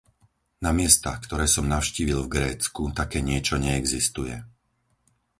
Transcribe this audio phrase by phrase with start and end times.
[0.65, 4.35] Na miestach, ktoré som navštívil v Grécku, také niečo neexistuje.